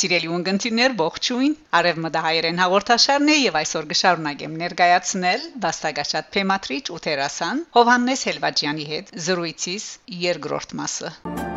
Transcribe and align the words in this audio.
Սիրելի 0.00 0.28
ունգընտիրներ, 0.32 0.92
ողջույն։ 1.00 1.56
Արևմտահայերեն 1.78 2.62
հաղորդաշարն 2.62 3.32
է 3.34 3.36
եւ 3.40 3.58
այսօր 3.60 3.88
կշարունակեմ 3.90 4.54
ներկայացնել 4.62 5.44
Վաստակաշատ 5.66 6.32
Փեմատրիչ 6.38 6.82
ու 6.96 7.02
Տերասան 7.08 7.62
Հովաննես 7.76 8.26
Հելվաջյանի 8.30 8.90
հետ 8.96 9.14
զրույցից 9.28 9.92
երկրորդ 10.24 10.76
մասը։ 10.80 11.49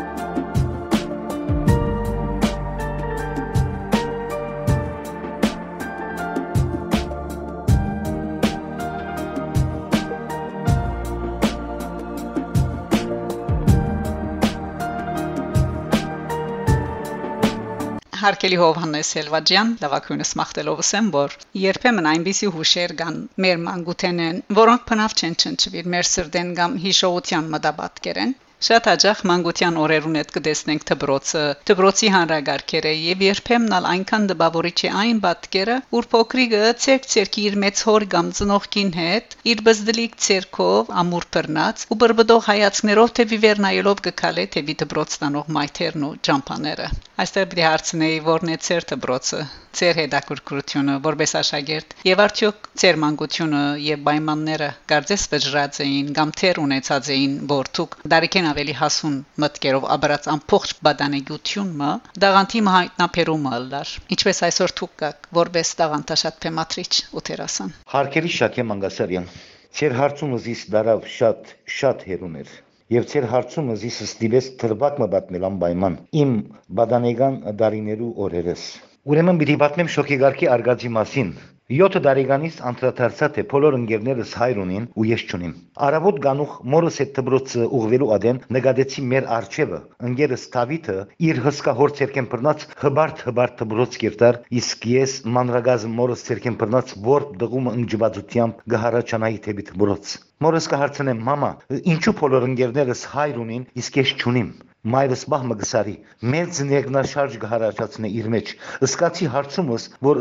Հարկելի 18.23 18.57
Հովհաննես 18.59 19.09
Հելվաջյան, 19.17 19.71
լավակույնս 19.81 20.29
մախտելով 20.39 20.81
ասեմ, 20.83 21.07
որ 21.15 21.33
երբեմն 21.61 22.05
այնպիսի 22.11 22.47
հուշեր 22.53 22.93
կան 23.01 23.17
մեր 23.45 23.57
մանկութենեն, 23.63 24.39
որոնք 24.59 24.85
փնավ 24.91 25.15
չեն 25.19 25.35
չնչվիր 25.43 25.89
մեր 25.95 26.09
սրդեն 26.09 26.53
կամ 26.59 26.77
հիշողության 26.83 27.49
մտաբատկերեն, 27.55 28.31
Շատ 28.63 28.85
հաջող 28.87 29.21
մանկության 29.29 29.77
օրերուն 29.83 30.13
հետ 30.19 30.29
կդեսնենք 30.33 30.83
դբրոցը, 30.89 31.39
դբրոցի 31.69 32.11
հանրագարքերը 32.13 32.93
եւ 32.95 33.23
երբեմն 33.25 33.75
ալ 33.77 33.87
այնքան 33.89 34.27
դպավորիչ 34.31 34.77
է 34.87 34.91
այն 34.99 35.19
բատկերը, 35.25 35.75
որ 35.95 36.07
փոքրիկը 36.13 36.61
ցերկ-ցերկի 36.85 37.43
իր 37.49 37.57
մեծ 37.63 37.81
հոր 37.89 38.05
կամ 38.13 38.29
ծնողքին 38.39 38.93
հետ 38.99 39.35
իր 39.53 39.63
բզդլիկ 39.67 40.15
ցերկով 40.27 40.93
ամուր 41.03 41.27
բռնած 41.37 41.83
ու 41.91 41.97
բրբդող 42.05 42.47
հայացքներով 42.51 43.13
թե 43.19 43.27
վիվերնայելով 43.33 44.05
կքալե 44.07 44.47
թե 44.55 44.65
դբրոց 44.83 45.19
տանող 45.25 45.51
մայթերն 45.59 46.07
ու 46.07 46.13
ջամփաները։ 46.29 46.87
Այստեղ 47.23 47.51
պիտի 47.51 47.67
հարցնեի, 47.67 48.23
որն 48.31 48.55
է 48.55 48.57
ցեր 48.67 48.89
դբրոցը, 48.93 49.41
ցեր 49.77 49.97
հետաքրքրությունը 49.99 50.95
որպես 51.05 51.31
աշակերտ 51.39 51.93
եւ 52.07 52.19
արդյոք 52.23 52.67
ցեր 52.81 52.99
մանկությունը 53.03 53.61
եւ 53.83 54.03
պայմանները 54.07 54.67
կարծես 54.91 55.23
վճռած 55.31 55.79
էին 55.85 56.11
կամ 56.17 56.33
թեր 56.41 56.59
ունեցած 56.63 57.09
էին 57.15 57.33
որթուք 57.53 57.97
դարիքեն 58.13 58.49
ավելի 58.53 58.75
հասուն 58.79 59.15
մտկերով 59.43 59.87
աբրած 59.97 60.27
ամփոխ 60.33 60.73
բադանեգությունը 60.87 61.91
դաղանթի 62.23 62.61
հայտնաբերումը 62.73 63.61
լար 63.73 63.93
ինչպես 64.17 64.43
այսօր 64.47 64.75
թուք 64.79 64.93
կակ 65.03 65.31
որպես 65.39 65.73
դաղանթաշատ 65.83 66.37
փեմատրիչ 66.45 66.91
ու 67.17 67.25
տերասան 67.29 67.73
Հարկերի 67.95 68.31
Շաքե 68.37 68.67
Մանգասարյան 68.73 69.27
Ձեր 69.73 69.93
հարցումը 69.97 70.37
զիս 70.45 70.59
դարավ 70.73 71.05
շատ 71.09 71.51
շատ 71.75 72.05
հերուներ 72.09 72.49
եւ 72.93 73.05
ցեր 73.09 73.25
հարցումը 73.31 73.75
զիս 73.81 73.95
ստիպես 74.05 74.47
թրվակ 74.61 74.99
մը 75.01 75.07
պատմել 75.13 75.47
անպայման 75.49 75.95
իմ 76.23 76.33
բադանեգան 76.79 77.39
դարիներու 77.61 78.09
օրերս 78.25 78.65
ուրեմն 79.13 79.39
պիտի 79.41 79.55
պատմեմ 79.63 79.89
շոկեգարքի 79.95 80.49
արգածի 80.57 80.91
մասին 80.97 81.31
7 81.73 81.99
տարեկանից 82.05 82.57
անդրադարձա 82.69 83.27
թե 83.35 83.43
բոլոր 83.51 83.75
ընկերներս 83.75 84.31
հայր 84.39 84.57
ունին 84.63 84.83
ու 84.93 85.05
ես 85.09 85.21
չունիմ։ 85.25 85.53
Արաբոտ 85.87 86.17
գանուխ 86.25 86.51
մորս 86.73 86.99
հետ 87.01 87.13
դբրոցը 87.15 87.69
ուղվելու 87.77 88.09
ադեն 88.17 88.41
նկատեցի 88.57 89.05
մեր 89.13 89.29
արջևը։ 89.37 89.79
Ընկերս 90.09 90.43
Դավիթը 90.55 90.97
իր 91.29 91.39
հսկա 91.45 91.73
հոր 91.79 91.95
ցերկեն 91.99 92.27
բռնած 92.33 92.65
հբարտ 92.83 93.23
հբարտ 93.29 93.55
դբրոց 93.63 93.97
կերտար, 94.03 94.39
իսկ 94.61 94.85
ես 94.93 95.15
մանրագազ 95.37 95.87
մորս 95.97 96.25
ցերկեն 96.27 96.59
բռնած 96.61 96.93
որ 97.09 97.25
դղումը 97.41 97.73
ընջվածությամբ 97.79 98.61
գահարաչանայի 98.75 99.41
թեպի 99.47 99.67
դբրոց։ 99.71 100.13
Մորս 100.45 100.69
կհարցնեմ՝ 100.75 101.25
մամա, 101.31 101.51
ինչու 101.95 102.15
բոլոր 102.21 102.47
ընկերներս 102.51 103.03
հայր 103.15 103.41
ունին, 103.47 103.65
իսկ 103.81 103.99
ես 104.03 104.15
չունիմ։ 104.21 104.53
Մայրս 104.83 105.21
բահմը 105.31 105.55
գսարի 105.61 105.91
մեծ 106.27 106.57
ներգնաշարժ 106.67 107.35
գհարաճացնե 107.39 108.09
իր 108.19 108.25
մեջ 108.33 108.49
ըսկացի 108.83 109.27
հարցումս 109.31 109.83
որ 110.03 110.17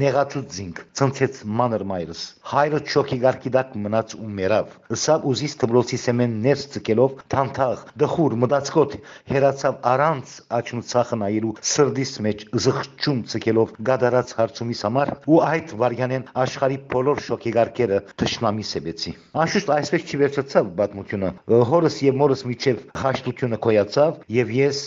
նեղացուց 0.00 0.56
զինք 0.56 0.82
ցնցեց 1.00 1.38
մանր 1.60 1.84
մայրս 1.88 2.24
հայրը 2.50 2.80
չոքի 2.84 3.18
գարկիդակ 3.22 3.70
մնաց 3.84 4.12
ու 4.18 4.28
մերավ 4.40 4.74
ըսավ 4.96 5.24
ուզիս 5.30 5.56
դբլոցի 5.62 6.00
սեմեն 6.04 6.34
ներս 6.44 6.66
ցկելով 6.74 7.14
թանթաղ 7.32 7.86
դխուր 8.04 8.36
մտածկոտ 8.44 8.98
հերացավ 9.32 9.80
առանց 9.94 10.36
աչմցախը 10.60 11.18
նայելու 11.24 11.54
սրդիս 11.72 12.14
մեջ 12.28 12.44
զղջում 12.66 13.24
ցկելով 13.32 13.74
գադարած 13.88 14.36
հարցումիս 14.36 14.84
համար 14.84 15.14
ու 15.32 15.40
այդ 15.48 15.74
վարյանեն 15.80 16.28
աշխարի 16.44 16.78
բոլոր 16.92 17.24
շոքի 17.30 17.54
գարկերը 17.56 18.04
թշնամի 18.20 18.68
սեբեցի 18.74 19.16
անշուշտ 19.44 19.74
այսպես 19.80 20.06
չի 20.12 20.22
վերջացավ 20.24 20.70
պատմությունը 20.84 21.34
հորս 21.72 21.98
եւ 22.04 22.22
մորս 22.24 22.46
միջև 22.52 22.86
խաշտությունը 23.00 23.62
կոյած 23.64 23.93
ստացավ 23.94 24.22
եւ 24.34 24.48
ես 24.50 24.78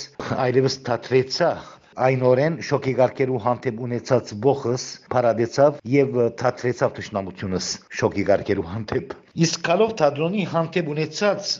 այլևս 0.43 0.75
թատրեցա 0.87 1.49
այնորեն 2.07 2.57
շոկի 2.67 2.93
գարկերու 2.97 3.39
հանդեպ 3.45 3.79
ունեցած 3.87 4.33
ողս 4.43 4.83
փարադեցավ 5.13 5.79
եւ 5.93 6.17
թատրեցավ 6.41 6.91
ճշնամությունս 6.97 7.69
շոկի 8.01 8.25
գարկերու 8.27 8.67
հանդեպ 8.73 9.15
իսկ 9.47 9.63
կալով 9.69 9.95
թատրոնի 10.03 10.43
հանդեպ 10.51 10.91
ունեցած 10.93 11.53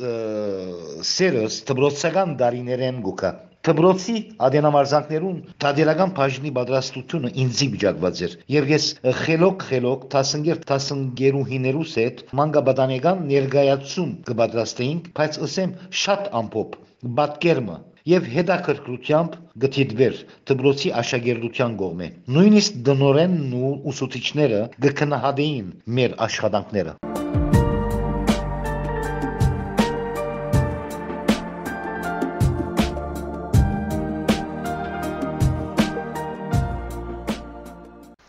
սերս 1.13 1.61
դբրոցական 1.71 2.35
դարիներեն 2.43 3.01
գուկա 3.07 3.31
Թբրոցի 3.67 4.13
ադենամարզանքներուն 4.47 5.39
տադերական 5.63 6.11
բաժնի 6.17 6.51
պատրաստությունը 6.57 7.31
ինձի 7.44 7.66
վիճակված 7.73 8.22
էր 8.28 8.35
եւ 8.55 8.69
ես 8.72 8.85
խելոք 9.22 9.66
խելոք 9.72 10.05
15 10.13 10.61
15-երուհիներուս 10.69 11.97
հետ 12.01 12.23
մանկաբադանեգան 12.39 13.25
ներգայացում 13.33 14.13
կպատրաստեինք 14.31 15.11
բայց 15.19 15.39
ասեմ 15.50 15.75
շատ 16.03 16.31
ամփոփ 16.41 16.79
բատկերմը 17.19 17.77
եւ 18.13 18.31
հետաքրքրությամբ 18.38 19.38
գտիդվեր 19.67 20.23
դբրոցի 20.53 20.94
աշակերտության 21.03 21.77
կողմէ 21.83 22.11
նույնիսկ 22.38 22.81
դնորենն 22.88 23.56
ու 23.67 23.75
ուսուցիչները 23.94 24.63
գկնահատեին 24.88 25.72
մեր 26.00 26.19
աշխատանքները 26.29 26.95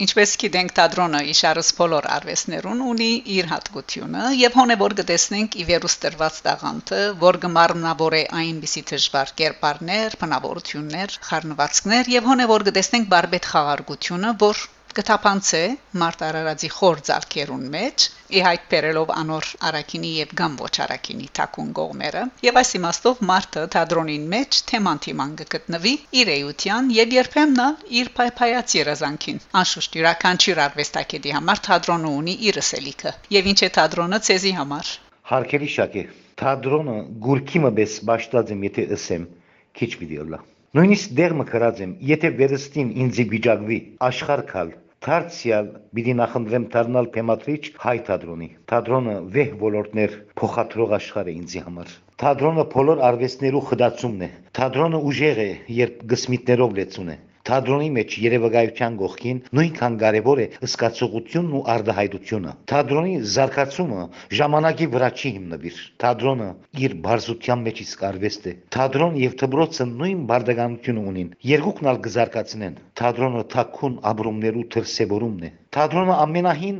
Ինչպես 0.04 0.32
գիտենք, 0.40 0.72
թատրոնը 0.78 1.20
իշարս 1.30 1.68
բոլոր 1.78 2.06
արվեստներուն 2.16 2.82
ունի 2.88 3.08
իր 3.36 3.48
հատկությունը 3.52 4.28
եւ 4.40 4.58
հոնեվոր 4.58 4.94
կտեսնենք 5.00 5.56
ի 5.58 5.66
վերուս 5.70 5.96
տրված 6.04 6.38
տաղանթը, 6.44 7.00
որ 7.24 7.38
գմարմնավոր 7.44 8.16
է 8.20 8.22
այնպիսի 8.42 8.84
դժվար 8.92 9.34
կերպարներ, 9.42 10.18
բնավորություններ, 10.22 11.18
խառնվածքներ 11.30 12.12
եւ 12.14 12.30
հոնեվոր 12.32 12.66
կտեսնենք 12.70 13.10
բարբետ 13.16 13.50
խաղարկությունը, 13.54 14.34
որ 14.46 14.62
կթափանցե 14.96 15.60
մարտ 16.00 16.22
արարածի 16.26 16.68
խոր 16.74 17.00
ցալքերուն 17.08 17.64
մեջ 17.74 18.04
ի 18.38 18.42
հայտ 18.46 18.64
բերելով 18.72 19.12
անոր 19.14 19.48
արակինի 19.68 20.10
եւ 20.16 20.34
գամ 20.40 20.56
ոչ 20.62 20.72
արակինի 20.84 21.28
թակուն 21.38 21.70
գողմերը 21.78 22.24
եւ 22.46 22.60
այս 22.62 22.72
իմաստով 22.78 23.22
մարտը 23.30 23.62
թադրոնին 23.74 24.26
մեջ 24.34 24.60
թեման 24.72 25.02
թիման 25.06 25.32
գտնվի 25.54 25.94
իր 26.22 26.32
էության 26.34 26.90
եւ 26.98 27.16
երբեմն 27.18 27.62
իր 28.00 28.12
փայփայած 28.18 28.76
երազանքին 28.78 29.40
անշուշտ 29.62 29.98
յուրաքանչյուր 30.00 30.62
արվեստակետի 30.66 31.34
համար 31.38 31.64
թադրոնը 31.68 32.12
ունի 32.18 32.36
իր 32.50 32.60
սելիքը 32.72 33.16
եւ 33.38 33.50
ինչ 33.54 33.58
է 33.68 33.72
թադրոնը 33.78 34.22
ցեզի 34.28 34.54
համար 34.60 34.92
հարկելի 35.32 35.72
շակե 35.78 36.04
թադրոնը 36.44 37.00
գուրքի 37.28 37.66
մբես 37.68 37.98
ճաշտած 38.12 38.54
եմ 38.56 38.70
եթե 38.70 38.86
ասեմ 38.98 39.32
քիչ 39.78 39.92
պիտի 40.02 40.24
լա 40.34 40.46
Նույնիսկ 40.76 41.12
դեր 41.16 41.32
մկրած 41.38 41.78
եմ, 41.80 41.92
եթե 42.08 42.30
վերստին 42.38 42.88
ինձ 43.02 43.20
վիճակվի 43.30 43.76
աշխարհ 44.08 44.42
կալ, 44.50 44.72
Դարձյալ 45.06 45.66
պիտի 45.96 46.12
նախընտրեմ 46.18 46.64
դառնալ 46.74 47.08
թեմատրիչ 47.16 47.60
հայ 47.82 47.92
թատրոնի։ 48.08 48.48
Թատրոնը 48.72 49.12
վեհ 49.36 49.52
ոլորտներ 49.60 50.16
փոխադրող 50.40 50.94
աշխարհ 50.98 51.30
է 51.32 51.34
ինձի 51.38 51.62
համար։ 51.66 51.92
Թատրոնը 52.22 52.64
բոլոր 52.72 53.02
արվեստներու 53.08 53.62
խդացումն 53.68 54.26
է։ 54.26 54.30
Թատրոնը 54.58 55.02
ուժեղ 55.12 55.40
է, 55.44 55.46
երբ 55.78 56.02
գսմիտներով 56.14 56.74
լեցուն 56.80 57.12
է։ 57.14 57.16
Թատրոնի 57.48 57.86
մեջ 57.96 58.14
երևակայության 58.20 58.96
գողքին 59.00 59.38
նույնքան 59.56 59.94
կարևոր 60.02 60.40
է 60.42 60.46
սկացողությունն 60.68 61.54
ու 61.58 61.62
արդահայտությունը։ 61.74 62.50
Թատրոնի 62.72 63.14
զարգացումը 63.34 64.02
ժամանակի 64.40 64.88
վրա 64.94 65.08
չի 65.16 65.32
հիմնվիր։ 65.36 65.78
Թատրոնը 66.04 66.48
իր 66.88 66.96
բարձության 67.08 67.64
մեջ 67.68 67.80
իսկ 67.86 68.04
արվեստ 68.10 68.50
է։ 68.52 68.54
Թատրոն 68.76 69.16
եւ 69.22 69.38
դբրոցը 69.44 69.88
նույն 69.94 70.20
բարդականություն 70.32 71.00
ունին։ 71.04 71.32
Երկուքն 71.52 71.90
ալ 71.94 72.02
կզարգացնեն։ 72.08 72.78
Թատրոնը 73.00 73.42
թակուն 73.56 73.98
ապրումներու 74.12 74.68
դրսևորումն 74.76 75.48
է։ 75.48 75.52
Թատրոնը 75.78 76.20
ամենահին 76.28 76.78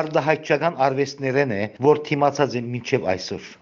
արդահայտչական 0.00 0.78
արվեստներն 0.90 1.56
է, 1.56 1.64
որ 1.88 2.04
թիմացած 2.10 2.60
են 2.60 2.72
մինչև 2.76 3.10
այսօր։ 3.16 3.52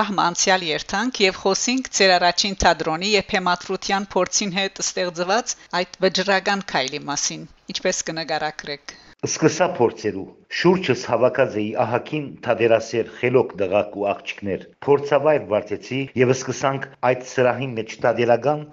բահմանցիալ 0.00 0.62
երթանք 0.64 1.18
եւ 1.22 1.38
խոսինք 1.40 1.88
ծեր 1.96 2.12
առաջին 2.14 2.54
թադրոնի 2.62 3.08
եւ 3.14 3.24
փեմատրության 3.32 4.06
փորձին 4.14 4.52
հետ 4.58 4.80
ստեղծված 4.84 5.52
այդ 5.80 5.98
վճռական 6.04 6.62
քայլի 6.72 7.00
մասին 7.08 7.42
ինչպես 7.74 8.00
կնկարագրեք 8.10 8.94
Սկսա 9.28 9.66
փորձերու 9.76 10.24
շուրջս 10.60 11.02
հավաքած 11.10 11.58
էի 11.62 11.66
ահակին 11.84 12.30
թադերասեր 12.46 13.12
խելոք 13.18 13.54
դղակ 13.62 14.00
ու 14.00 14.08
աղջիկներ 14.14 14.66
փորձավայր 14.88 15.46
վարտեցի 15.52 16.00
եւ 16.22 16.34
սկսանք 16.38 16.90
այդ 17.10 17.30
սրահին 17.34 17.78
մեջ 17.80 17.96
թադերական 18.06 18.66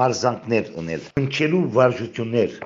մարզանքներ 0.00 0.74
ունել 0.84 1.08
ընչելու 1.24 1.64
վարժություններ 1.76 2.56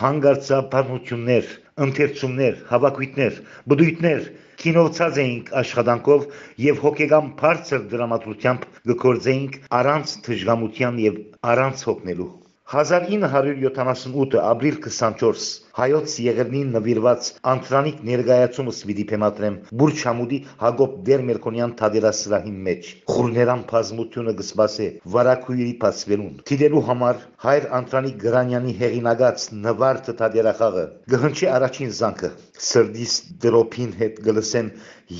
հանգարցապանություններ 0.00 1.50
ընթերցումներ 1.86 2.60
հավաքույտներ 2.72 3.40
բդույթներ 3.72 4.28
կինովցած 4.62 5.18
էինք 5.24 5.50
աշխատանքով 5.62 6.28
եւ 6.66 6.84
հոգեգամ 6.86 7.32
բարձր 7.42 7.88
դրամատրությամբ 7.94 8.68
գործեինք 9.06 9.58
առանց 9.82 10.16
թշգամության 10.28 11.02
եւ 11.08 11.20
առանց 11.54 11.84
հոգնելու 11.90 12.30
1978 12.72 14.38
ապրիլ 14.40 14.76
24 14.84 15.48
հայոց 15.76 16.12
եղերնին 16.26 16.70
նվիրված 16.76 17.26
անտրանիկ 17.52 17.98
ներկայացումս 18.08 18.78
պիտի 18.90 19.04
փեմատրեմ 19.10 19.58
Բուրջ 19.82 20.04
Համուդի 20.08 20.38
Հակոբ 20.62 20.94
Դերմերկոնյան 21.08 21.74
թադերասրահի 21.82 22.54
մեջ 22.68 22.88
խուրներան 23.12 23.66
բազմությունը 23.74 24.34
գսպասե 24.40 24.88
վարակույրի 25.16 25.74
փասվելուն 25.84 26.40
դիտելու 26.52 26.82
համար 26.88 27.20
հայր 27.44 27.68
անտրանիկ 27.82 28.18
Գրանյանի 28.24 28.74
հեղինակած 28.80 29.46
նվարդը 29.68 30.16
թադերախաղը 30.22 30.88
գհնչի 31.16 31.52
առաջին 31.58 31.94
զանգը 32.00 32.34
սրդիս 32.72 33.20
դրոփին 33.44 33.96
հետ 34.00 34.26
գլսեն 34.32 34.74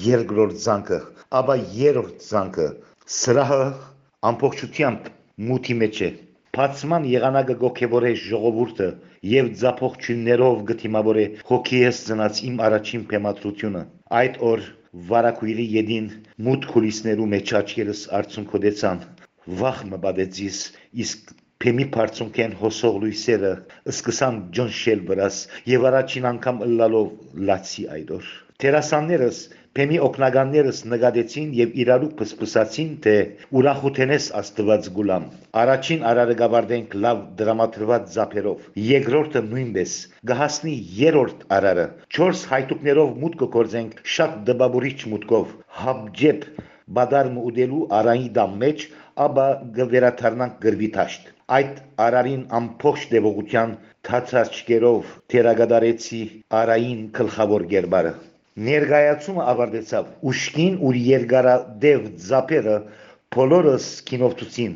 երկրորդ 0.09 0.61
զանգը 0.65 1.05
ապա 1.45 1.61
երրորդ 1.85 2.29
զանգը 2.33 2.69
սրահը 3.21 3.65
ամբողջությամբ 4.33 5.17
մութի 5.53 5.83
մեջ 5.85 6.07
է 6.09 6.15
Բացման 6.57 7.05
եղանակը 7.09 7.55
գոքեվորե 7.61 8.09
ժողովուրդը 8.23 8.89
եւ 9.33 9.47
ձափողություններով 9.61 10.59
գտիմավորե 10.71 11.23
հոգիես 11.51 12.01
ծնած 12.09 12.41
իմ 12.49 12.59
առաջին 12.67 13.07
փեմատրությունը 13.13 13.85
այդ 14.19 14.37
օր 14.51 14.67
վարակույրի 15.13 15.67
յեդին 15.77 16.11
մութ 16.49 16.67
քուլիսներու 16.73 17.31
մեջ 17.35 17.55
աչքերս 17.63 18.03
արցունքոդեցան 18.21 19.01
վախ 19.63 19.81
մբադեցիս 19.95 20.61
իսկ 21.07 21.33
Փեմի 21.63 21.85
բարձունքեն 21.95 22.55
հոսող 22.61 22.97
լույսերը 23.07 23.51
սկսան 23.97 24.39
ջնշել 24.59 25.03
վրաս 25.11 25.37
եւ 25.73 25.85
առաջին 25.91 26.31
անգամ 26.31 26.65
ըլլալով 26.67 27.13
լացի 27.51 27.85
այդոր 27.97 28.33
Տերասաններս 28.63 29.39
Փեմի 29.77 29.99
օկնականներս 30.07 30.81
նկատեցին 30.93 31.53
եւ 31.59 31.71
իրարու 31.83 32.09
փսփսացին, 32.17 32.89
թե 33.05 33.13
ուրախութենես 33.59 34.25
Աստված 34.41 34.89
գուլամ։ 34.99 35.29
Առաջին 35.63 36.03
արարը 36.11 36.35
գավարդենք 36.41 36.97
լավ 37.05 37.23
դրամատրված 37.39 38.11
զապերով։ 38.17 38.67
Երկրորդը 38.89 39.43
նույնպես 39.47 39.95
գահասնի 40.31 40.75
երրորդ 40.99 41.47
արարը։ 41.59 41.87
4 42.19 42.43
հայտուկներով 42.51 43.15
մուտք 43.23 43.41
կգործենք 43.45 44.03
շատ 44.17 44.35
դբաբուրիչ 44.51 44.99
մուտքով։ 45.15 45.55
Հաբջեփ 45.83 46.45
բադարմ 46.99 47.39
ուդելու 47.51 47.87
արայի 48.01 48.29
դամ 48.41 48.59
մեջ, 48.65 48.85
ապա 49.29 49.47
գվերաթարնանք 49.79 50.61
գրվի 50.67 50.91
տաշտ։ 50.99 51.33
Այդ 51.61 51.81
արարին 52.09 52.45
ամբողջ 52.61 53.09
դեպողության 53.17 53.73
թացարչկերով 54.11 55.17
թերագադարեցի 55.33 56.23
արային 56.61 57.03
գլխավոր 57.21 57.67
գերբարը 57.73 58.15
Ներկայացումը 58.61 59.45
ավարտեցավ 59.49 60.09
ուշքին 60.29 60.75
ու 60.85 60.91
երկարադև 61.03 62.03
զապերը 62.25 62.75
բոլորս 63.37 63.87
կինովտուցին 64.11 64.75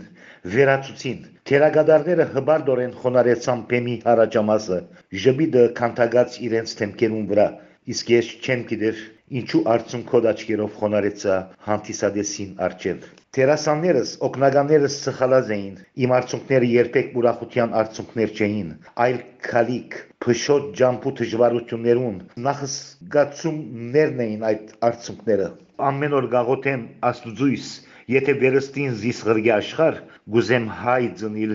վերացուցին 0.54 1.18
Տերագադարները 1.50 2.26
հբարդորեն 2.36 2.94
խոնարեցան 3.02 3.64
Պեմի 3.72 3.96
հարաճամասը 4.06 4.78
ժբիդը 5.24 5.66
քանթագած 5.80 6.38
իրենց 6.48 6.72
թեմքերուն 6.80 7.28
վրա 7.34 7.46
իսկ 7.94 8.16
ես 8.16 8.32
չեմ 8.42 8.66
գիտեր 8.72 9.04
ինչու 9.42 9.62
արցունքոդ 9.76 10.32
աչքերով 10.32 10.74
խոնարեցա 10.80 11.38
հանդիսադեսին 11.68 12.58
արջև 12.68 13.06
Տերասաններս, 13.36 14.10
օկնականներս 14.26 14.94
սխալած 15.06 15.48
էին։ 15.54 15.72
Իմ 16.04 16.12
արցունքները 16.18 16.68
երբեք 16.72 17.10
ուրախության 17.20 17.74
արցունքներ 17.80 18.30
չէին, 18.36 18.70
այլ 19.04 19.18
քալիք, 19.48 19.96
փշոտ 20.24 20.70
ջամփու 20.80 21.12
դժվարություններուն 21.18 22.16
նախսգացումներն 22.46 24.22
էին 24.26 24.46
այդ 24.52 24.72
արցունքները։ 24.88 25.50
Ամեն 25.90 26.16
օր 26.20 26.30
գաղութեմ 26.36 26.88
Աստուծույս, 27.10 27.68
եթե 28.16 28.38
վերստին 28.46 28.96
զիս 29.04 29.22
ղրգի 29.28 29.52
աշխար, 29.58 30.00
գուզեմ 30.38 30.72
հայ 30.80 31.02
ծնիլ 31.20 31.54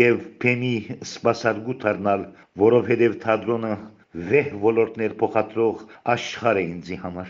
եւ 0.00 0.20
փեմի 0.42 0.74
սպասարգու 1.12 1.78
դառնալ, 1.86 2.26
որովհետեւ 2.66 3.18
թատրոնը 3.28 3.74
վեհ 4.10 4.46
ոլորտներ 4.58 5.12
փոխադրող 5.18 5.82
աշխարհ 6.12 6.58
է 6.58 6.62
ինձի 6.66 6.96
համար։ 7.00 7.28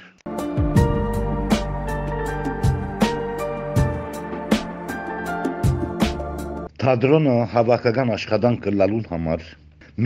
Թադրոնը 6.80 7.34
հավաքական 7.54 8.12
աշխատանք 8.14 8.62
կլալուն 8.66 9.04
համար 9.10 9.44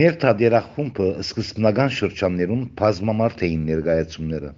մեր 0.01 0.17
թադերախումբը 0.23 1.07
սկզբնական 1.23 1.93
շրջաններում 1.99 2.65
բազմամարդ 2.81 3.45
էին 3.47 3.63
ներկայացումները։ 3.71 4.51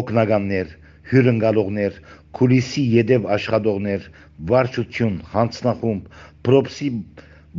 Օկնականներ, 0.00 0.74
հյուրընկալողներ, 1.08 1.96
կուլիսի 2.36 2.84
յետև 2.96 3.30
աշխատողներ, 3.38 4.10
վարչություն, 4.52 5.16
հանձնախումբ, 5.32 6.20
պրոպսի 6.44 6.90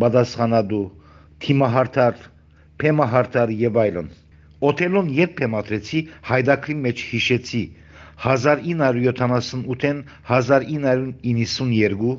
բադասխանադու, 0.06 0.86
թիմահարտար, 1.48 2.22
փեմահարտար 2.84 3.56
եւ 3.64 3.80
այլն։ 3.86 4.12
Օթելոն 4.70 5.08
երբ 5.18 5.34
փեմատրեցի, 5.40 6.00
հայդակրի 6.30 6.76
մեջ 6.84 7.04
հիշեցի. 7.14 7.64
1978-ին 8.24 10.00
1992 10.30 12.14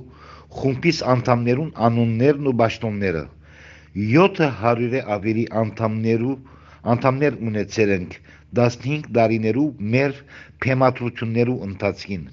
խումբիս 0.59 0.99
անդամներուն 1.15 1.71
անուններն 1.89 2.51
ու 2.51 2.57
ճաշտոնները 2.61 3.23
700-ը 4.13 5.01
ավելի 5.17 5.45
անդամներու 5.63 6.37
անդամներ 6.95 7.39
ունեցել 7.51 7.91
ենք 7.97 8.17
15 8.61 9.11
տարիներու 9.19 9.69
մեր 9.95 10.17
թեմատրություններու 10.67 11.59
ընթացքին 11.69 12.25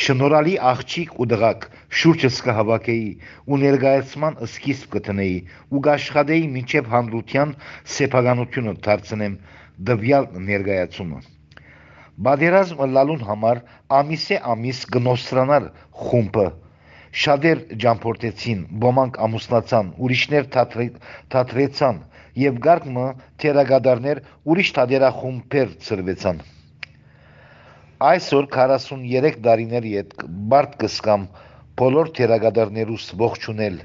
շնորհալի 0.00 0.52
աղջիկ 0.68 1.10
ու 1.20 1.24
դղակ 1.30 1.64
շուրջս 2.00 2.36
կհավաքեի 2.44 3.08
ու 3.44 3.56
ներգայացման 3.62 4.38
սկիզբ 4.46 4.86
կտնեի 4.94 5.34
ու 5.68 5.82
գաշխադեի 5.86 6.46
մինչև 6.54 6.88
հանդրության 6.92 7.52
սեփականությունը 7.96 8.74
դարձնեմ 8.86 9.34
դվյալ 9.90 10.28
ներգայացումը 10.46 11.20
բادرազմը 12.28 12.88
լալուն 12.94 13.26
համար 13.28 13.60
ամիսե 13.98 14.40
ամիս 14.54 14.82
գնոստրանար 14.96 15.68
խումբը 16.06 16.46
շադեր 17.26 17.62
ջամփորդեցին 17.84 18.64
ոմանք 18.86 19.20
ամուսնացան 19.28 19.92
ուրիշներ 20.06 20.50
թատրեցան 20.56 22.00
եւ 22.46 22.64
գարկմը 22.70 23.06
թերագադարներ 23.44 24.24
ուրիշ 24.54 24.74
թադերախումբեր 24.80 25.78
ծրվեցան 25.88 26.44
Այսօր 28.02 28.46
43 28.54 29.36
տարիների 29.42 29.90
հետ 29.94 30.14
բարդ 30.52 30.72
կսկամ 30.78 31.26
բոլոր 31.80 32.08
թերագադարներուս 32.18 33.04
ողջունել 33.20 33.76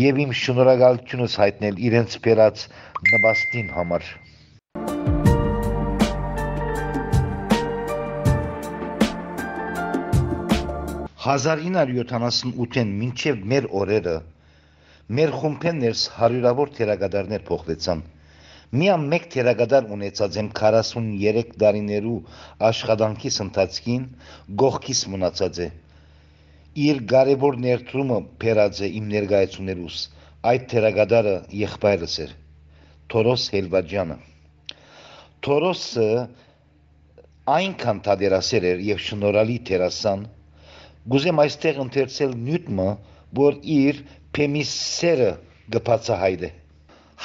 եւ 0.00 0.20
իմ 0.24 0.34
շնորհակալությունս 0.40 1.34
հայտնել 1.42 1.80
իրենց 1.88 2.14
բերած 2.26 2.62
նպաստին 3.08 3.72
համար։ 3.78 4.10
1978-ին 11.26 12.94
մինչև 13.00 13.42
մեր 13.54 13.68
օրերը 13.80 14.14
մեր 15.18 15.34
խումբերս 15.40 16.06
հարյուրավոր 16.20 16.72
թերագադարներ 16.78 17.44
փոխվեցան։ 17.50 18.06
Միամ 18.68 19.04
մեկ 19.10 19.26
թերագադար 19.32 19.86
ունեցած 19.94 20.34
եմ 20.38 20.48
43 20.56 21.52
տարիներու 21.60 22.16
աշխատանքիս 22.68 23.38
ընթացքին 23.44 24.02
գողքիս 24.62 25.00
մնացած 25.12 25.60
է։ 25.64 25.68
Իր 26.88 27.00
կարևոր 27.12 27.56
ներդրումը 27.64 28.18
փերած 28.44 28.82
է 28.84 28.90
իմ 28.98 29.06
ներկայացումներուս։ 29.14 30.02
Այդ 30.52 30.68
թերագադարը 30.74 31.34
եղբայրս 31.62 32.18
էր։ 32.26 32.36
Թորոս 33.14 33.48
Հելվաջյանը։ 33.56 34.18
Թորոսը 35.48 36.08
այնքան 37.56 38.04
թադերասեր 38.04 38.70
էր 38.74 38.86
եւ 38.92 39.04
շնորհալի 39.08 39.58
թերասան, 39.72 40.28
Գուզեմ 41.08 41.38
այստեղ 41.40 41.78
ընթերցել 41.88 42.32
նյութը, 42.44 42.88
որ 43.38 43.54
իր 43.80 44.06
փեմիսերը 44.36 45.34
գբացահայտ 45.72 46.42
է։ 46.48 46.56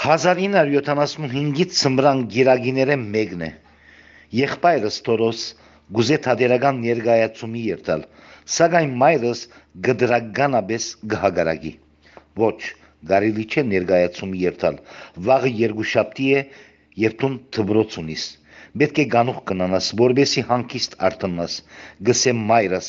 1975-ից 0.02 1.76
ծմրան 1.80 2.22
գիրագիները 2.34 2.96
մեկն 3.02 3.44
է։ 3.48 3.50
Եղբայրս 4.40 4.96
Տորոս 5.08 5.42
գուզե 5.98 6.18
թադերական 6.28 6.80
ներկայացումի 6.86 7.64
երթալ, 7.70 8.06
սակայն 8.58 8.96
մայրս 9.04 9.44
գդրականաբես 9.88 10.88
գհագարագի։ 11.14 11.74
Ոչ, 12.44 12.58
գարիլի 13.12 13.46
չէ 13.54 13.64
ներկայացումի 13.74 14.42
երթալ։ 14.44 14.80
Վաղը 15.28 15.52
երկուշաբթի 15.64 16.30
է 16.40 16.46
եւ 17.06 17.20
տուն 17.24 17.36
թբրոց 17.58 18.00
ունիս 18.04 18.26
պետք 18.82 19.00
է 19.02 19.06
գանուխ 19.14 19.40
կնանաս 19.50 19.88
որբեսի 20.00 20.44
հանկիստ 20.50 20.96
արտնաս 21.08 21.58
գսեմ 22.08 22.40
մայրս 22.52 22.88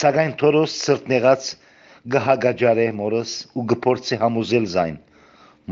սակայն 0.00 0.32
թորոս 0.42 0.76
սրտնեղած 0.84 1.50
գահագաջարե 2.14 2.86
մորս 3.02 3.34
ու 3.60 3.64
գփորձե 3.74 4.18
համոզել 4.22 4.68
զայն 4.74 4.96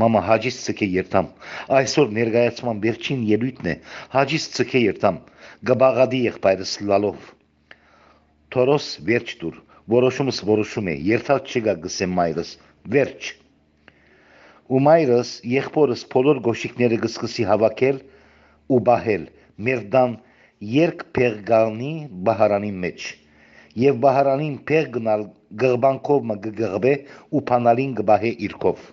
մամա 0.03 0.21
հաջից 0.27 0.59
ցկե 0.67 0.89
երթամ 0.95 1.29
այսօր 1.79 2.11
ներկայացման 2.19 2.83
վերջին 2.85 3.23
ելույթն 3.31 3.71
է 3.73 3.75
հաջից 4.17 4.49
ցկե 4.57 4.83
երթամ 4.83 5.21
գբաղադի 5.71 6.21
եղբայրս 6.27 6.75
լալով 6.91 7.31
թորոս 8.57 8.89
վերջ 9.11 9.33
դուր 9.43 9.59
որոշումս 9.97 10.43
որոշում 10.51 10.91
է 10.93 10.97
երթալ 11.09 11.43
չգա 11.47 11.75
գսեմ 11.87 12.17
մայրս 12.21 12.53
վերջ 12.97 13.31
ու 14.77 14.83
մայրս 14.87 15.33
եղբորս 15.53 16.03
բոլոր 16.17 16.43
գոշիկները 16.47 16.99
գսկսի 17.07 17.47
հավաքել 17.51 18.01
ու 18.77 18.81
բահել 18.91 19.29
մեր 19.69 19.87
դան 19.95 20.19
երկ 20.73 21.07
փեղգալնի 21.17 21.93
բահարանի 22.29 22.73
մեջ 22.85 23.09
եւ 23.87 23.99
բահարանին 24.03 24.55
փեղ 24.69 24.87
գնալ 24.99 25.25
գղբանքով 25.63 26.29
մը 26.31 26.37
գղբե 26.61 26.95
ու 27.37 27.43
փանալին 27.51 27.97
գբահե 28.01 28.33
իրկով 28.49 28.87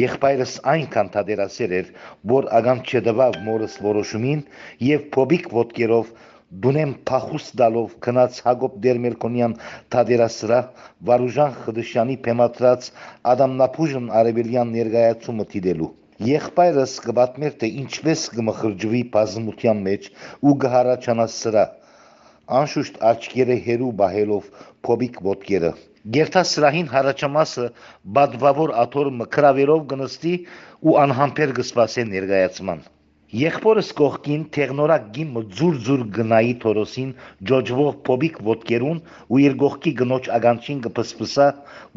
Եղբայրս 0.00 0.54
այնքան 0.74 1.10
թադերասեր 1.14 1.74
էր, 1.80 1.90
որ 2.34 2.46
ագամ 2.58 2.84
չդվավ 2.84 3.40
մորս 3.48 3.74
որոշումին 3.88 4.40
եւ 4.86 5.04
փոբիկ 5.16 5.50
ոտքերով 5.58 6.14
դունեմ 6.64 6.94
փախուս 7.10 7.46
դալով 7.60 7.94
քնած 8.06 8.40
Հակոբ 8.46 8.74
Դերմելկոնյան 8.86 9.54
թադերասրա 9.94 10.58
Վարուժան 11.10 11.54
Խդշյանի 11.62 12.16
փեմատրած 12.26 12.90
Ադամնապուժն 13.32 14.10
արևելյան 14.20 14.74
ներկայացումը 14.78 15.46
դիդելու 15.54 15.90
Եղբայրս 16.28 16.92
կբատմեր 17.06 17.56
թե 17.62 17.70
ինչպես 17.84 18.20
կմխրջվի 18.36 19.02
բազմության 19.16 19.82
մեջ 19.88 20.12
ու 20.50 20.54
կհարաճանա 20.64 21.26
սրա 21.38 21.64
անշուշտ 22.60 23.02
աչքերը 23.10 23.58
հերու 23.66 23.90
բահելով 24.04 24.48
փոբիկ 24.86 25.20
ոտքերը 25.30 25.72
Գերտասրահին 26.12 26.88
հարաճամասը 26.94 27.68
բադվավոր 28.16 28.72
աթոր 28.86 29.14
մկրավերով 29.20 29.86
գնստի 29.92 30.34
ու 30.90 30.98
անհամբեր 31.04 31.54
կսպասե 31.60 32.04
ներկայացման 32.10 32.82
Եղբորս 33.34 33.88
կողքին 33.98 34.42
թեղնորակ 34.54 35.06
գիմը 35.14 35.40
ձուր-ձուր 35.60 36.02
գնայի 36.18 36.52
թորոսին 36.64 37.08
ջոջվող 37.50 37.96
փոբիկ 38.08 38.36
ոտկերուն 38.48 39.00
ու 39.34 39.40
իր 39.44 39.56
գողքի 39.62 39.92
գնոջ 40.00 40.28
ագանչին 40.36 40.82
կփսփսա, 40.84 41.46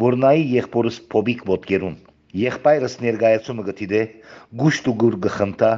որ 0.06 0.18
նայի 0.24 0.48
եղբորս 0.54 0.98
փոբիկ 1.14 1.44
ոտկերուն։ 1.52 2.00
Եղբայրս 2.44 2.96
ներկայացումը 3.04 3.68
գտիդե 3.68 4.02
գուշտ 4.64 4.90
ու 4.94 4.96
գուր 5.04 5.20
գխնդա 5.28 5.74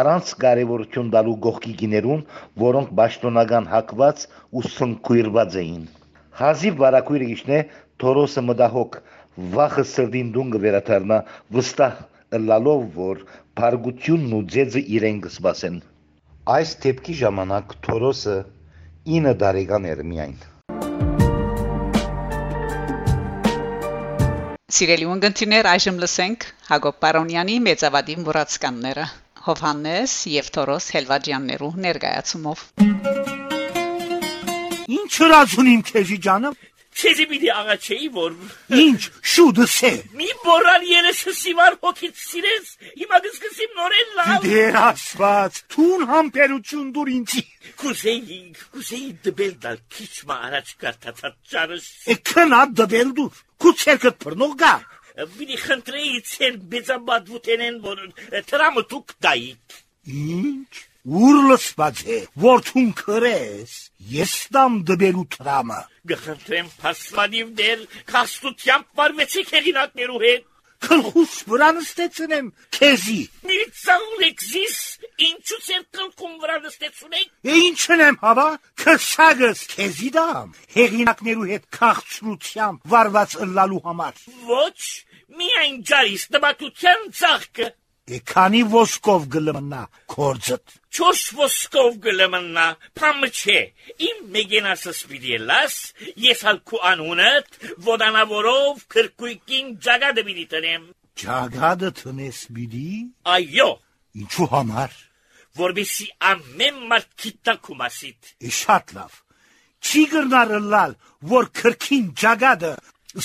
առանց 0.00 0.32
կարևորություն 0.46 1.12
տալու 1.14 1.36
գողքի 1.46 1.76
գիներուն, 1.84 2.26
որոնք 2.66 2.98
ճշտոնական 3.02 3.70
հակված 3.76 4.26
ու 4.56 4.66
սնկուիրված 4.72 5.60
էին։ 5.62 5.86
Հազիվ 6.36 6.74
վարակույրը 6.82 7.26
իշնե 7.32 7.58
թորոսը 8.02 8.42
մդահոկ 8.46 8.96
վախը 9.56 9.84
սրդին 9.92 10.32
դուն 10.34 10.50
կվերաթարնա 10.54 11.16
վստահ 11.56 12.02
ըլլալով 12.38 12.82
որ 12.96 13.22
բարգությունն 13.60 14.34
ու 14.36 14.42
ձեձը 14.54 14.82
իրեն 14.98 15.22
կսպասեն։ 15.26 15.78
Այս 16.56 16.74
դեպքի 16.84 17.16
ժամանակ 17.20 17.72
Թորոսը 17.86 18.36
9 19.14 19.32
տարեկան 19.44 19.88
էր 19.92 20.02
միայն։ 20.10 20.36
Սիրելի 24.76 25.08
ունգընտիրներ, 25.14 25.70
այժմ 25.72 26.02
լսենք 26.04 26.48
Հակոբ 26.68 27.00
Պարոնյանի 27.06 27.56
մեծավադին 27.70 28.28
մուրացկանները 28.28 29.08
Հովհաննես 29.48 30.18
եւ 30.36 30.52
Թորոս 30.58 30.92
Հելվաջյաններու 30.98 31.72
ներկայացումով։ 31.86 32.68
Ինչ 34.86 35.12
հրացուն 35.18 35.68
իմ 35.72 35.84
քեզի 35.90 36.18
ջանը? 36.26 36.50
Քեզի 36.96 37.24
պիտի 37.28 37.48
աղաչեի, 37.52 38.06
որ 38.16 38.36
Ինչ 38.80 39.00
շուտս 39.32 39.74
է 39.84 39.90
մի 40.16 40.28
բորալ 40.44 40.86
երեսը 40.88 41.34
սիվար 41.36 41.74
հոգից 41.82 42.22
սիրես, 42.22 42.70
հիմա 43.02 43.20
կսկսիմ 43.26 43.74
նորեն 43.80 44.14
լավ։ 44.20 44.46
Դեր 44.46 44.78
ասված 44.80 45.60
թուն 45.74 46.06
համբերություն 46.12 46.88
դուր 46.96 47.12
ինձի 47.16 47.44
Կուզեի, 47.82 48.40
կուզեի 48.76 49.10
դբել 49.26 49.54
դալ 49.66 49.78
քիչ 49.96 50.12
մա 50.30 50.38
առաջ 50.48 50.72
կարտացած 50.86 51.38
ճարս։ 51.52 51.90
Էքնա 52.16 52.62
դբել 52.80 53.14
դուր 53.20 53.44
քուցերքդ 53.66 54.20
բռնող 54.24 54.56
գա 54.64 54.74
Պիտի 55.16 55.56
խնդրեի 55.62 56.18
ցեր 56.28 56.56
բեծաբադ 56.72 57.30
վուտենեն, 57.32 57.76
որ 57.84 58.00
տրամը 58.50 58.82
դուք 58.90 59.14
դայիք։ 59.24 59.76
Ինչ 60.16 60.82
ուր 61.06 61.36
լսված 61.46 62.00
է 62.10 62.16
որթուն 62.42 62.88
քրես 62.98 63.74
ես 64.10 64.32
դամ 64.56 64.78
դբելու 64.88 65.22
տրամը 65.36 65.76
Գխնդրեմ 66.10 66.70
փաստանիվ 66.80 67.52
դեր 67.60 67.84
կաստությամբ 68.10 68.88
վարվեցիք 69.00 69.52
հեղինակներու 69.54 70.18
հետ։ 70.24 70.48
քլխուս 70.86 71.36
վրա 71.52 71.68
նստեցնեմ 71.76 72.48
քեզի 72.76 73.20
Մի 73.46 73.60
ծաղլեքզիս, 73.84 74.76
ինչու 75.28 75.60
ցեր 75.68 75.86
կլկում 75.96 76.34
վրա 76.42 76.58
նստեցունեք։ 76.66 77.30
Է 77.46 77.56
ինչն 77.62 78.04
եմ 78.06 78.20
հավա 78.26 78.48
քսագս 78.82 79.64
քեզի 79.76 80.12
դամ 80.18 80.52
հեղինակներու 80.74 81.48
հետ 81.54 81.66
քաղցրությամբ 81.78 82.92
վարված 82.96 83.40
ըլլալու 83.46 83.82
համար 83.86 84.22
Ոչ, 84.50 84.78
միայն 85.38 85.82
ջարիս 85.86 86.30
տմատության 86.34 87.10
ցաղկը։ 87.22 87.72
Է 88.06 88.20
քանի 88.30 88.60
ոսկով 88.70 89.24
գլմնա 89.34 89.80
կորձդ 90.12 90.74
Չոշ 90.96 91.22
ոսկով 91.36 91.96
գլմնա, 92.04 92.66
փամը 92.96 93.30
չէ։ 93.38 93.58
Իմ 94.08 94.20
մեգենասս 94.36 95.00
պիտիելաս, 95.10 95.74
ես 96.26 96.44
հալքու 96.46 96.80
անունըտ, 96.90 97.58
ոդանավորով 97.88 98.86
քրկույկին 98.94 99.74
ջագադը 99.88 100.24
պիտի 100.28 100.46
տնեմ։ 100.54 100.86
Ջագադը 101.24 101.90
տնես 102.00 102.40
բիդի 102.56 102.86
Այո, 103.34 103.68
ինչու 104.22 104.48
համար 104.54 104.96
որբիսի 105.56 106.06
ամեն 106.30 106.82
մարդ 106.90 107.12
գիտա 107.22 107.54
քու 107.64 107.76
մասիդ։ 107.80 108.34
Է 108.46 108.50
շատ 108.56 108.92
լավ 108.96 109.14
չի 109.86 110.02
գրնար 110.12 110.52
լալ 110.72 110.94
որ 111.32 111.48
քրքին 111.60 112.06
ջագադը 112.22 112.72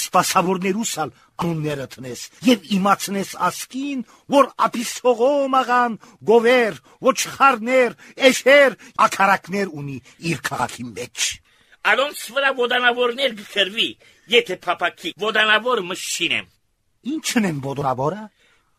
սպասավորներուսալ 0.01 1.11
անունները 1.41 1.87
տնես 1.95 2.21
եւ 2.45 2.65
իմացնես 2.77 3.31
ասկին 3.47 4.01
որ 4.33 4.49
ափիսողո 4.65 5.29
մաղան 5.53 5.95
գովեր 6.29 6.77
ոչխարներ 7.07 7.95
էշեր 8.29 8.77
ակարակներ 9.05 9.71
ունի 9.81 9.97
իր 10.31 10.41
քաղաքի 10.47 10.85
մեջ 10.91 11.29
Անոնց 11.91 12.19
վրա 12.35 12.49
ոդանավորներ 12.61 13.31
գկրվի, 13.39 13.87
եթե 14.29 14.57
փապակի 14.61 15.13
ոդանավոր 15.17 15.79
մշինեմ։ 15.89 16.49
ինչն 17.15 17.47
են 17.49 17.61
բոդորավորը 17.65 18.21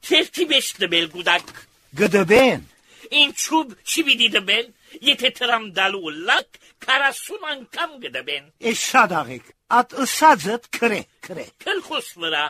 Թերթի 0.07 0.47
մեջ 0.53 0.69
դբել 0.83 1.09
գուդակ։ 1.17 1.51
գդբեն 1.99 2.69
Ինչու 3.23 3.65
չի 3.83 4.31
դբել, 4.37 4.69
եթե 5.09 5.31
տրամ 5.39 5.65
դալու 5.79 6.13
լակ 6.29 6.59
40 6.87 7.49
անգամ 7.53 7.97
գդբեն։ 8.05 8.45
է 8.69 8.75
շատ 8.83 9.15
աղեք 9.23 9.51
at 9.79 9.97
ըսածդ 10.05 10.69
քրե 10.77 11.01
քրե 11.29 11.47
Քլխուս 11.65 12.09
վրա։ 12.23 12.45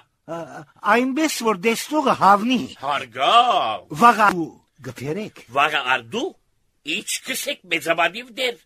այնպես 0.97 1.39
որ 1.49 1.63
դեստողը 1.67 2.15
հավնի 2.23 2.61
Հարգավ։ 2.83 3.89
վաղու 4.03 4.51
գփերեք 4.89 5.43
Վաղը 5.57 5.83
արդու 5.97 6.29
ինչ 6.97 7.11
կսեք 7.27 7.67
մեծաբադիվ 7.73 8.31
դեր։ 8.39 8.61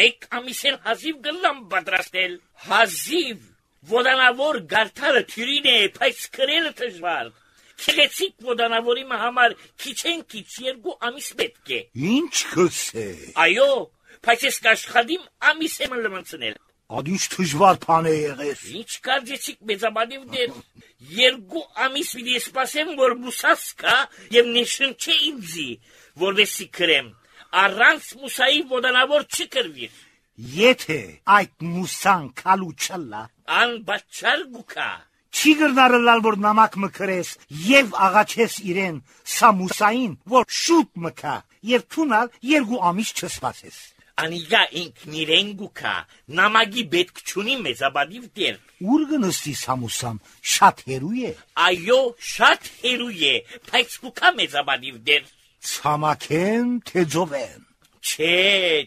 Մեկ 0.00 0.26
ամիսել 0.38 0.76
հազիվ 0.86 1.20
գլամ 1.26 1.60
պատրաստել։ 1.72 2.34
Հազիվ 2.66 3.46
ոդանավոր 3.90 4.58
գարտալը 4.70 5.22
թյուրին 5.30 5.68
է, 5.70 5.76
բայց 5.96 6.26
կրելը 6.36 6.72
դժվար։ 6.80 7.30
Քեղեցիկ 7.80 8.48
ոդանավորի 8.50 9.04
համար 9.22 9.54
քիչեն 9.84 10.24
քիչ 10.32 10.48
երկու 10.66 10.96
ամիս 11.10 11.28
պետք 11.40 11.70
է։ 11.76 11.80
ինչ 12.16 12.34
կսե 12.54 13.06
Այո, 13.44 13.70
բայց 14.26 14.44
ես 14.48 14.58
կաշխատիմ 14.66 15.22
ամիս 15.50 15.76
եմ 15.86 15.96
լմնցնել։ 16.04 16.58
ադիչ 16.90 17.22
դժվար 17.32 17.76
բան 17.86 18.06
է 18.10 18.14
եղես 18.16 18.62
Ինչ 18.80 18.92
կարծեցիք 19.06 19.58
մեծաբանիվ 19.70 20.22
դեր։ 20.34 20.54
Երկու 21.20 21.64
ամիս 21.86 22.10
պիտի 22.16 22.36
սպասեմ, 22.40 22.92
որ 22.98 23.14
մուսաս 23.24 23.66
կա 23.82 23.96
եւ 24.36 24.50
նշն 24.56 24.94
չէ 24.98 25.16
ինձի, 25.30 25.68
որովհետեւ 26.24 26.70
քրեմ։ 26.80 27.10
Առանց 27.60 28.08
մուսայի 28.22 28.64
ոդանավոր 28.74 29.28
չկրվի։ 29.30 29.90
եթե 30.40 31.00
այդ 31.36 31.64
մուսան 31.70 32.26
կալու 32.40 32.74
չլա 32.80 33.22
Անբաչար 33.60 34.44
գուկա։ 34.54 34.90
չի 35.30 35.52
գրնարը 35.60 36.00
լալ 36.08 36.24
որ 36.26 36.36
նամակ 36.46 36.76
մկրես 36.84 37.30
եւ 37.68 37.94
աղաչես 38.08 38.58
իրեն 38.72 38.98
սամուսային 39.36 40.18
որ 40.34 40.50
շուտ 40.64 40.90
մկա 41.06 41.36
եւ 41.70 41.88
թունալ 41.94 42.36
երկու 42.50 42.84
ամիս 42.90 43.14
չսպասես 43.20 43.80
Անիգա 44.20 44.60
ինքն 44.76 45.14
իրեն 45.16 45.50
գուկա։ 45.56 45.92
Նամագի 46.36 46.82
պետք 46.92 47.20
չունի 47.24 47.54
մեծաբանիվ 47.64 48.24
դեր։ 48.36 48.58
ուր 48.92 49.04
գնստի 49.12 49.54
սամուսամ 49.60 50.18
շատ 50.54 50.82
հերու 50.90 51.14
է 51.30 51.30
Այո, 51.66 52.00
շատ 52.32 52.68
հերու 52.82 53.14
է, 53.30 53.32
բայց 53.70 53.96
գուկա 54.02 54.32
մեծաբանիվ 54.40 54.98
դեր։ 55.08 55.30
ցամաքեն 55.70 56.68
թե 56.90 57.04
ձովեն։ 57.14 57.64
Չէ, 58.00 58.36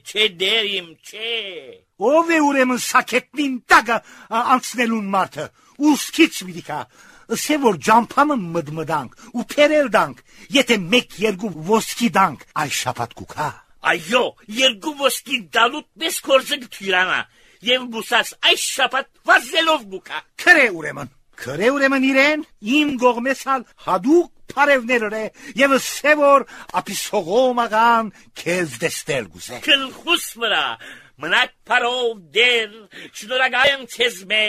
չէ 0.09 0.23
դեր 0.41 0.69
իմ, 0.77 0.87
չէ։ 1.05 1.33
Ով 2.13 2.31
է 2.33 2.39
ուրեմն 2.49 2.79
սակետնին 2.81 3.57
տակը 3.69 3.97
անցնելուն 4.53 5.11
մարդը։ 5.13 5.45
Ուսքից 5.79 6.39
միդիկա։ 6.47 6.79
Սե 7.43 7.57
որ 7.63 7.77
ջամփամը 7.87 8.35
մդմդանք 8.43 9.21
ու 9.39 9.45
փերել 9.53 9.87
դանք, 9.93 10.17
եթե 10.57 10.77
մեկ 10.93 11.15
երկու 11.23 11.51
ոսկի 11.69 12.09
դանք, 12.17 12.45
այ 12.63 12.69
շապատ 12.83 13.15
կուքա։ 13.19 13.49
Այո, 13.93 14.23
երկու 14.59 14.93
ոսկի 14.99 15.39
դալուտ 15.55 15.87
մեզ 16.03 16.19
կորզը 16.27 16.59
թյուրանա, 16.75 17.19
եւ 17.67 17.87
բուսած 17.95 18.35
այս 18.51 18.67
շապատ 18.75 19.09
վազելով 19.27 19.89
գուկա։ 19.93 20.21
Քրե 20.43 20.67
ուրեմն։ 20.77 21.11
Քրե 21.43 21.69
ուրեմն 21.73 22.07
իրեն 22.11 22.45
իմ 22.77 22.95
գողմեսալ 23.01 23.65
հադուկ 23.87 24.31
Փարևները 24.53 25.21
եւ 25.57 25.71
սեվոր 25.81 26.43
ապիսողոմական 26.79 28.11
քեզ 28.37 28.75
դստել 28.83 29.29
գուզե։ 29.33 29.61
Քլխուս 29.65 30.25
վրա 30.43 30.65
մնաք 31.21 31.51
փարով 31.69 32.21
դեր 32.35 32.71
շնորհակալ 33.19 33.71
եմ 33.73 33.83
ցեզ 33.93 34.19
մե 34.31 34.45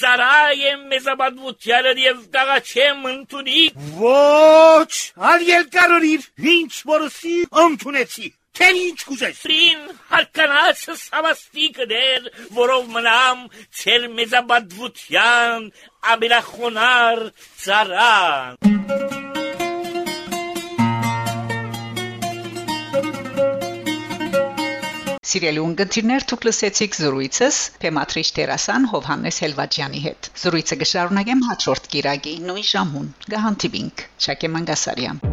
ծարայեմ 0.00 0.84
մեզաբադվությանը 0.92 1.92
եւ 2.02 2.20
դաղաչեմ 2.36 3.08
ընդունի 3.12 3.64
Ոչ, 4.02 4.92
ալ 5.32 5.44
երկարորիր, 5.48 6.28
ինչ 6.54 6.72
որսի 6.92 7.34
ընդունեցի։ 7.64 8.32
Թե 8.52 8.66
ինչ 8.78 8.96
կուզես։ 9.08 9.38
Ֆրին 9.42 9.84
հարկանացս 10.10 11.04
հավաստի 11.14 11.68
կդեր, 11.78 12.26
որով 12.58 12.90
մնամ 12.96 13.46
ցեր 13.80 14.08
մեզաբադվության 14.18 15.70
ամենախոնար 16.14 17.24
ծարան։ 17.64 18.91
Սիրելի 25.32 25.60
ունգընտիրներ, 25.64 26.24
դուք 26.30 26.42
լսեցիք 26.46 26.96
զրույցս 26.98 27.60
Փեմատրիչ 27.84 28.24
Տերասան 28.38 28.88
Հովհաննես 28.90 29.38
Հելվաջյանի 29.44 30.02
հետ։ 30.06 30.28
Զրույցը 30.42 30.78
կշարունակեմ 30.82 31.44
հաջորդ 31.48 31.88
կիրագի 31.94 32.34
նույն 32.50 32.66
ժամուն։ 32.72 33.12
Գահանտիվինք։ 33.36 34.04
Շակե 34.26 34.52
Մանգասարյան։ 34.58 35.24